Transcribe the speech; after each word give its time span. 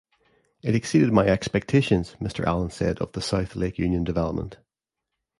"It's 0.63 0.75
exceeded 0.75 1.13
my 1.13 1.27
expectations," 1.27 2.15
Mr. 2.19 2.43
Allen 2.43 2.71
said 2.71 2.97
of 2.97 3.11
the 3.11 3.21
South 3.21 3.55
Lake 3.55 3.77
Union 3.77 4.03
development. 4.03 4.57